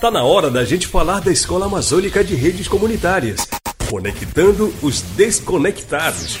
Tá 0.00 0.10
na 0.10 0.22
hora 0.22 0.50
da 0.50 0.64
gente 0.64 0.86
falar 0.86 1.20
da 1.20 1.30
Escola 1.30 1.66
Amazônica 1.66 2.22
de 2.22 2.34
Redes 2.34 2.68
Comunitárias, 2.68 3.46
conectando 3.88 4.74
os 4.82 5.00
desconectados. 5.00 6.38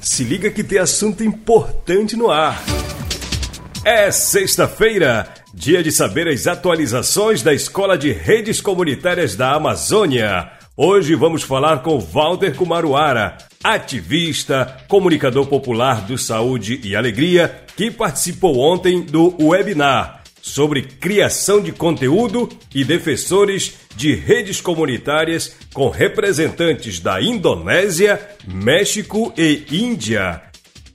Se 0.00 0.24
liga 0.24 0.50
que 0.50 0.64
tem 0.64 0.78
assunto 0.78 1.22
importante 1.22 2.16
no 2.16 2.30
ar. 2.30 2.60
É 3.84 4.10
sexta-feira, 4.10 5.28
dia 5.54 5.82
de 5.82 5.92
saber 5.92 6.26
as 6.26 6.46
atualizações 6.46 7.42
da 7.42 7.52
Escola 7.52 7.96
de 7.96 8.12
Redes 8.12 8.60
Comunitárias 8.60 9.36
da 9.36 9.52
Amazônia. 9.52 10.50
Hoje 10.76 11.14
vamos 11.14 11.42
falar 11.42 11.82
com 11.82 12.00
Walter 12.00 12.54
Kumaruara, 12.54 13.38
ativista, 13.62 14.78
comunicador 14.88 15.46
popular 15.46 16.00
do 16.00 16.18
Saúde 16.18 16.80
e 16.82 16.96
Alegria, 16.96 17.62
que 17.76 17.90
participou 17.90 18.58
ontem 18.58 19.02
do 19.02 19.34
webinar 19.40 20.15
sobre 20.46 20.82
criação 20.82 21.60
de 21.60 21.72
conteúdo 21.72 22.48
e 22.72 22.84
defensores 22.84 23.74
de 23.96 24.14
redes 24.14 24.60
comunitárias 24.60 25.56
com 25.74 25.90
representantes 25.90 27.00
da 27.00 27.20
Indonésia, 27.20 28.20
México 28.46 29.34
e 29.36 29.64
Índia. 29.72 30.40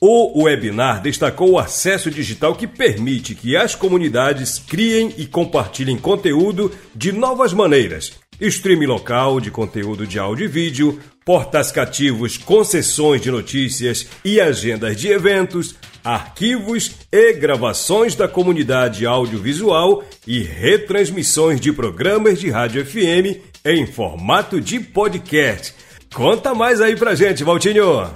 O 0.00 0.42
webinar 0.42 1.00
destacou 1.00 1.52
o 1.52 1.58
acesso 1.60 2.10
digital 2.10 2.56
que 2.56 2.66
permite 2.66 3.36
que 3.36 3.56
as 3.56 3.76
comunidades 3.76 4.58
criem 4.58 5.14
e 5.16 5.26
compartilhem 5.26 5.96
conteúdo 5.96 6.72
de 6.92 7.12
novas 7.12 7.52
maneiras. 7.52 8.25
Stream 8.38 8.86
local 8.86 9.40
de 9.40 9.50
conteúdo 9.50 10.06
de 10.06 10.18
áudio 10.18 10.44
e 10.44 10.48
vídeo, 10.48 11.00
portais 11.24 11.72
cativos 11.72 12.36
com 12.36 12.62
sessões 12.62 13.22
de 13.22 13.30
notícias 13.30 14.06
e 14.22 14.38
agendas 14.38 15.00
de 15.00 15.08
eventos, 15.08 15.74
arquivos 16.04 16.92
e 17.10 17.32
gravações 17.32 18.14
da 18.14 18.28
comunidade 18.28 19.06
audiovisual 19.06 20.04
e 20.26 20.42
retransmissões 20.42 21.58
de 21.58 21.72
programas 21.72 22.38
de 22.38 22.50
rádio 22.50 22.84
FM 22.84 23.40
em 23.64 23.86
formato 23.86 24.60
de 24.60 24.80
podcast. 24.80 25.74
Conta 26.14 26.54
mais 26.54 26.82
aí 26.82 26.94
pra 26.94 27.14
gente, 27.14 27.42
Valtinho! 27.42 28.06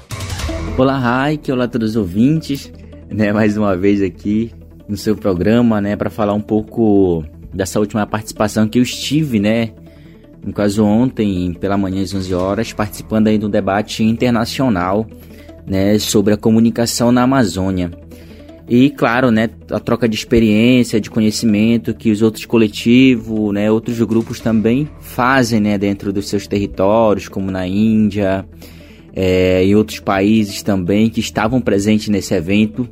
Olá, 0.77 0.99
Raik, 0.99 1.51
olá 1.51 1.65
a 1.65 1.69
todos 1.69 1.91
os 1.91 1.97
ouvintes, 1.97 2.71
né, 3.09 3.33
mais 3.33 3.57
uma 3.57 3.75
vez 3.75 4.03
aqui 4.03 4.53
no 4.87 4.99
seu 4.99 5.17
programa, 5.17 5.81
né, 5.81 5.97
para 5.97 6.11
falar 6.11 6.35
um 6.35 6.43
pouco 6.43 7.25
dessa 7.55 7.81
última 7.81 8.07
participação 8.07 8.69
que 8.69 8.79
eu 8.79 8.83
estive, 8.83 9.41
né, 9.41 9.73
no 10.45 10.53
caso 10.53 10.85
ontem, 10.85 11.53
pela 11.53 11.77
manhã 11.77 12.03
às 12.03 12.15
11 12.15 12.35
horas, 12.35 12.73
participando 12.73 13.29
aí 13.29 13.39
do 13.39 13.49
debate 13.49 14.03
internacional, 14.03 15.07
né, 15.67 15.99
sobre 15.99 16.33
a 16.33 16.37
comunicação 16.37 17.13
na 17.13 17.23
Amazônia. 17.23 17.91
E 18.69 18.89
claro, 18.91 19.31
né, 19.31 19.51
a 19.71 19.81
troca 19.81 20.09
de 20.09 20.15
experiência, 20.15 21.01
de 21.01 21.11
conhecimento 21.11 21.93
que 21.93 22.11
os 22.11 22.23
outros 22.23 22.47
coletivos, 22.47 23.53
né, 23.53 23.71
outros 23.71 23.99
grupos 24.01 24.39
também 24.41 24.89
fazem, 25.01 25.61
né, 25.61 25.77
dentro 25.77 26.13
dos 26.13 26.29
seus 26.29 26.47
territórios, 26.47 27.29
como 27.29 27.51
na 27.51 27.67
Índia, 27.67 28.47
é, 29.13 29.65
e 29.67 29.75
outros 29.75 29.99
países 29.99 30.63
também 30.63 31.11
que 31.11 31.21
estavam 31.21 31.61
presentes 31.61 32.09
nesse 32.09 32.33
evento. 32.33 32.89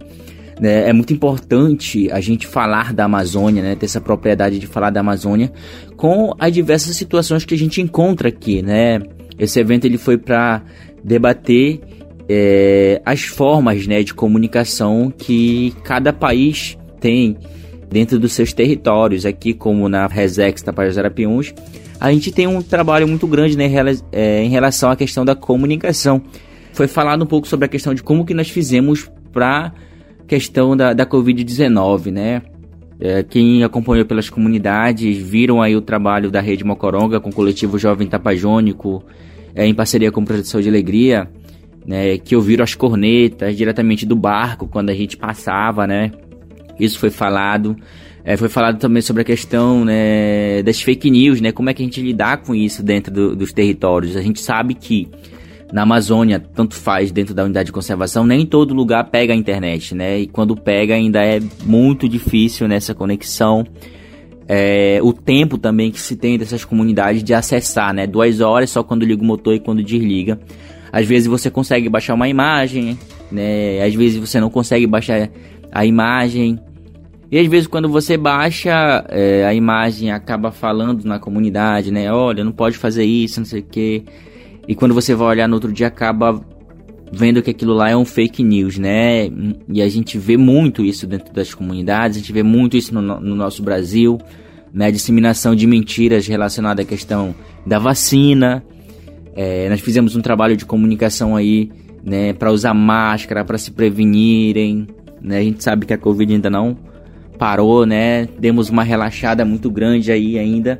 Né? 0.60 0.88
É 0.88 0.92
muito 0.92 1.12
importante 1.12 2.10
a 2.10 2.20
gente 2.20 2.46
falar 2.46 2.92
da 2.92 3.04
Amazônia, 3.04 3.62
né? 3.62 3.76
ter 3.76 3.86
essa 3.86 4.00
propriedade 4.00 4.58
de 4.58 4.66
falar 4.66 4.90
da 4.90 5.00
Amazônia 5.00 5.52
com 5.96 6.34
as 6.38 6.52
diversas 6.52 6.96
situações 6.96 7.44
que 7.44 7.54
a 7.54 7.58
gente 7.58 7.80
encontra 7.80 8.28
aqui. 8.28 8.62
Né? 8.62 9.00
Esse 9.38 9.60
evento 9.60 9.84
ele 9.84 9.98
foi 9.98 10.18
para 10.18 10.62
debater 11.02 11.80
é, 12.28 13.00
as 13.04 13.22
formas 13.22 13.86
né, 13.86 14.02
de 14.02 14.12
comunicação 14.12 15.12
que 15.16 15.72
cada 15.84 16.12
país 16.12 16.76
tem 17.00 17.36
dentro 17.90 18.18
dos 18.18 18.32
seus 18.32 18.52
territórios. 18.52 19.24
Aqui, 19.24 19.54
como 19.54 19.88
na 19.88 20.06
Resex 20.06 20.60
Tapajós 20.62 20.98
Arapiuns, 20.98 21.54
a 22.00 22.12
gente 22.12 22.30
tem 22.30 22.46
um 22.46 22.60
trabalho 22.60 23.08
muito 23.08 23.26
grande 23.26 23.56
né, 23.56 23.70
é, 24.12 24.42
em 24.42 24.48
relação 24.50 24.90
à 24.90 24.96
questão 24.96 25.24
da 25.24 25.34
comunicação. 25.34 26.20
Foi 26.72 26.86
falado 26.86 27.22
um 27.22 27.26
pouco 27.26 27.48
sobre 27.48 27.66
a 27.66 27.68
questão 27.68 27.94
de 27.94 28.02
como 28.02 28.24
que 28.24 28.34
nós 28.34 28.48
fizemos 28.50 29.10
para 29.32 29.72
questão 30.28 30.76
da, 30.76 30.92
da 30.92 31.06
Covid-19, 31.06 32.12
né? 32.12 32.42
É, 33.00 33.22
quem 33.22 33.64
acompanhou 33.64 34.04
pelas 34.04 34.28
comunidades 34.28 35.16
viram 35.16 35.62
aí 35.62 35.74
o 35.74 35.80
trabalho 35.80 36.30
da 36.30 36.40
Rede 36.40 36.64
Mocoronga 36.64 37.18
com 37.18 37.30
o 37.30 37.32
coletivo 37.32 37.78
Jovem 37.78 38.06
Tapajônico, 38.06 39.02
é, 39.54 39.66
em 39.66 39.74
parceria 39.74 40.12
com 40.12 40.20
o 40.20 40.24
Projeto 40.24 40.60
de 40.60 40.68
Alegria, 40.68 41.28
né? 41.86 42.18
Que 42.18 42.36
ouviram 42.36 42.62
as 42.62 42.74
cornetas 42.74 43.56
diretamente 43.56 44.04
do 44.04 44.14
barco 44.14 44.68
quando 44.68 44.90
a 44.90 44.94
gente 44.94 45.16
passava, 45.16 45.86
né? 45.86 46.12
Isso 46.78 46.98
foi 46.98 47.10
falado. 47.10 47.74
É, 48.24 48.36
foi 48.36 48.48
falado 48.50 48.78
também 48.78 49.00
sobre 49.00 49.22
a 49.22 49.24
questão 49.24 49.86
né, 49.86 50.62
das 50.62 50.82
fake 50.82 51.10
news, 51.10 51.40
né? 51.40 51.50
Como 51.50 51.70
é 51.70 51.74
que 51.74 51.82
a 51.82 51.86
gente 51.86 52.02
lidar 52.02 52.42
com 52.42 52.54
isso 52.54 52.82
dentro 52.82 53.10
do, 53.10 53.34
dos 53.34 53.54
territórios? 53.54 54.16
A 54.16 54.20
gente 54.20 54.40
sabe 54.40 54.74
que 54.74 55.08
na 55.72 55.82
Amazônia, 55.82 56.40
tanto 56.40 56.74
faz 56.74 57.12
dentro 57.12 57.34
da 57.34 57.44
unidade 57.44 57.66
de 57.66 57.72
conservação, 57.72 58.24
nem 58.24 58.46
todo 58.46 58.74
lugar 58.74 59.04
pega 59.10 59.32
a 59.32 59.36
internet, 59.36 59.94
né? 59.94 60.20
E 60.20 60.26
quando 60.26 60.56
pega 60.56 60.94
ainda 60.94 61.22
é 61.22 61.40
muito 61.64 62.08
difícil 62.08 62.66
nessa 62.66 62.94
conexão. 62.94 63.66
É, 64.50 64.98
o 65.02 65.12
tempo 65.12 65.58
também 65.58 65.90
que 65.90 66.00
se 66.00 66.16
tem 66.16 66.38
dessas 66.38 66.64
comunidades 66.64 67.22
de 67.22 67.34
acessar, 67.34 67.92
né? 67.92 68.06
Duas 68.06 68.40
horas 68.40 68.70
só 68.70 68.82
quando 68.82 69.04
liga 69.04 69.22
o 69.22 69.26
motor 69.26 69.54
e 69.54 69.60
quando 69.60 69.82
desliga. 69.82 70.40
Às 70.90 71.06
vezes 71.06 71.26
você 71.26 71.50
consegue 71.50 71.86
baixar 71.90 72.14
uma 72.14 72.28
imagem, 72.28 72.98
né? 73.30 73.82
Às 73.84 73.94
vezes 73.94 74.16
você 74.16 74.40
não 74.40 74.48
consegue 74.48 74.86
baixar 74.86 75.28
a 75.70 75.84
imagem. 75.84 76.58
E 77.30 77.38
às 77.38 77.46
vezes 77.46 77.66
quando 77.66 77.90
você 77.90 78.16
baixa, 78.16 79.04
é, 79.10 79.44
a 79.44 79.52
imagem 79.52 80.10
acaba 80.12 80.50
falando 80.50 81.04
na 81.04 81.18
comunidade, 81.18 81.90
né? 81.90 82.10
Olha, 82.10 82.42
não 82.42 82.52
pode 82.52 82.78
fazer 82.78 83.04
isso, 83.04 83.40
não 83.40 83.46
sei 83.46 83.60
o 83.60 83.64
quê. 83.64 84.02
E 84.68 84.74
quando 84.74 84.92
você 84.92 85.14
vai 85.14 85.28
olhar 85.28 85.48
no 85.48 85.54
outro 85.54 85.72
dia, 85.72 85.86
acaba 85.86 86.38
vendo 87.10 87.42
que 87.42 87.50
aquilo 87.50 87.72
lá 87.72 87.88
é 87.88 87.96
um 87.96 88.04
fake 88.04 88.44
news, 88.44 88.78
né? 88.78 89.30
E 89.66 89.80
a 89.80 89.88
gente 89.88 90.18
vê 90.18 90.36
muito 90.36 90.84
isso 90.84 91.06
dentro 91.06 91.32
das 91.32 91.54
comunidades, 91.54 92.18
a 92.18 92.20
gente 92.20 92.32
vê 92.32 92.42
muito 92.42 92.76
isso 92.76 92.94
no, 92.94 93.00
no 93.00 93.34
nosso 93.34 93.62
Brasil, 93.62 94.18
né? 94.72 94.86
A 94.86 94.90
disseminação 94.90 95.54
de 95.54 95.66
mentiras 95.66 96.26
relacionadas 96.26 96.84
à 96.84 96.88
questão 96.88 97.34
da 97.66 97.78
vacina. 97.78 98.62
É, 99.34 99.70
nós 99.70 99.80
fizemos 99.80 100.14
um 100.16 100.20
trabalho 100.20 100.54
de 100.54 100.66
comunicação 100.66 101.34
aí, 101.34 101.70
né? 102.04 102.34
Para 102.34 102.52
usar 102.52 102.74
máscara, 102.74 103.44
para 103.46 103.56
se 103.56 103.70
prevenirem, 103.70 104.86
né? 105.22 105.38
A 105.38 105.42
gente 105.42 105.64
sabe 105.64 105.86
que 105.86 105.94
a 105.94 105.98
Covid 105.98 106.34
ainda 106.34 106.50
não 106.50 106.76
parou, 107.38 107.86
né? 107.86 108.28
Demos 108.38 108.68
uma 108.68 108.82
relaxada 108.82 109.44
muito 109.44 109.70
grande 109.70 110.12
aí 110.12 110.38
ainda, 110.38 110.78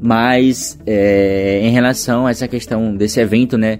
mas 0.00 0.78
é, 0.86 1.60
em 1.62 1.70
relação 1.70 2.26
a 2.26 2.30
essa 2.30 2.46
questão 2.46 2.94
desse 2.94 3.20
evento, 3.20 3.56
né? 3.56 3.78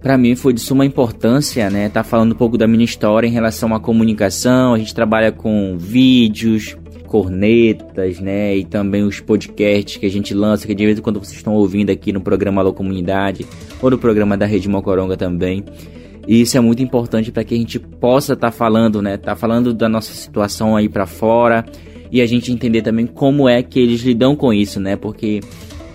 Para 0.00 0.18
mim 0.18 0.34
foi 0.34 0.52
de 0.52 0.60
suma 0.60 0.84
importância, 0.84 1.70
né? 1.70 1.88
Tá 1.88 2.02
falando 2.02 2.32
um 2.32 2.36
pouco 2.36 2.58
da 2.58 2.66
minha 2.66 2.84
história 2.84 3.26
em 3.26 3.30
relação 3.30 3.72
à 3.74 3.78
comunicação. 3.78 4.74
A 4.74 4.78
gente 4.78 4.94
trabalha 4.94 5.30
com 5.30 5.76
vídeos, 5.78 6.76
cornetas, 7.06 8.18
né? 8.18 8.56
E 8.56 8.64
também 8.64 9.04
os 9.04 9.20
podcasts 9.20 9.98
que 9.98 10.06
a 10.06 10.10
gente 10.10 10.34
lança, 10.34 10.66
que 10.66 10.74
de 10.74 10.84
vez 10.84 10.98
em 10.98 11.02
quando 11.02 11.20
vocês 11.20 11.36
estão 11.36 11.54
ouvindo 11.54 11.90
aqui 11.90 12.12
no 12.12 12.20
programa 12.20 12.60
Alô 12.60 12.72
Comunidade 12.72 13.46
ou 13.80 13.90
no 13.90 13.98
programa 13.98 14.36
da 14.36 14.46
Rede 14.46 14.68
Mocoronga 14.68 15.16
também. 15.16 15.64
E 16.26 16.40
isso 16.40 16.56
é 16.56 16.60
muito 16.60 16.82
importante 16.82 17.30
para 17.30 17.44
que 17.44 17.54
a 17.54 17.58
gente 17.58 17.78
possa 17.78 18.32
estar 18.32 18.50
tá 18.50 18.52
falando, 18.52 19.02
né? 19.02 19.16
Tá 19.16 19.36
falando 19.36 19.74
da 19.74 19.88
nossa 19.88 20.12
situação 20.12 20.74
aí 20.74 20.88
para 20.88 21.06
fora 21.06 21.64
e 22.12 22.20
a 22.20 22.26
gente 22.26 22.52
entender 22.52 22.82
também 22.82 23.06
como 23.06 23.48
é 23.48 23.62
que 23.62 23.80
eles 23.80 24.02
lidam 24.02 24.36
com 24.36 24.52
isso, 24.52 24.78
né? 24.78 24.94
Porque 24.94 25.40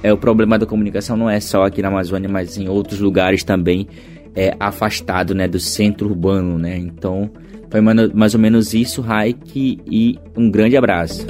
é, 0.01 0.11
o 0.11 0.17
problema 0.17 0.57
da 0.57 0.65
comunicação 0.65 1.15
não 1.15 1.29
é 1.29 1.39
só 1.39 1.63
aqui 1.63 1.79
na 1.79 1.89
Amazônia, 1.89 2.27
mas 2.27 2.57
em 2.57 2.67
outros 2.67 2.99
lugares 2.99 3.43
também 3.43 3.87
é 4.35 4.55
afastado, 4.59 5.35
né, 5.35 5.47
do 5.47 5.59
centro 5.59 6.07
urbano, 6.07 6.57
né? 6.57 6.75
Então, 6.77 7.29
foi 7.69 7.81
mais 7.81 8.33
ou 8.33 8.39
menos 8.39 8.73
isso, 8.73 9.01
Raik, 9.01 9.79
e 9.85 10.17
um 10.35 10.49
grande 10.49 10.75
abraço. 10.75 11.25